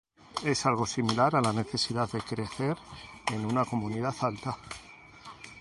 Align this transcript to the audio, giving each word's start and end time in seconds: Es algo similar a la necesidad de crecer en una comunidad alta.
Es 0.43 0.65
algo 0.65 0.87
similar 0.87 1.35
a 1.35 1.41
la 1.41 1.53
necesidad 1.53 2.09
de 2.09 2.21
crecer 2.21 2.75
en 3.31 3.45
una 3.45 3.65
comunidad 3.65 4.15
alta. 4.21 4.57